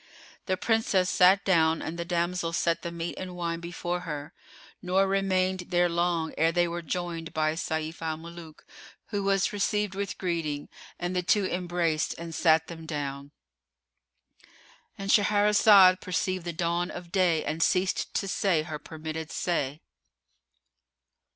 The 0.47 0.57
Princess 0.57 1.11
sat 1.11 1.45
down 1.45 1.79
and 1.83 1.95
the 1.95 2.03
damsel 2.05 2.53
set 2.53 2.81
the 2.81 2.91
meat 2.91 3.13
and 3.19 3.35
wine 3.35 3.59
before 3.59 3.99
her: 3.99 4.33
nor 4.81 5.05
remained 5.05 5.65
they 5.67 5.87
long 5.87 6.33
ere 6.39 6.51
they 6.51 6.67
were 6.67 6.81
joined 6.81 7.35
by 7.35 7.53
Sayf 7.53 8.01
al 8.01 8.17
Muluk, 8.17 8.65
who 9.09 9.21
was 9.21 9.53
received 9.53 9.93
with 9.93 10.17
greeting 10.17 10.69
and 10.97 11.15
the 11.15 11.21
two 11.21 11.45
embraced 11.45 12.15
and 12.17 12.33
sat 12.33 12.65
them 12.65 12.87
down.——And 12.87 15.11
Shahrazad 15.11 16.01
perceived 16.01 16.45
the 16.45 16.51
dawn 16.53 16.89
of 16.89 17.11
day 17.11 17.45
and 17.45 17.61
ceased 17.61 18.11
to 18.15 18.27
say 18.27 18.63
her 18.63 18.79
permitted 18.79 19.29
say. 19.31 19.81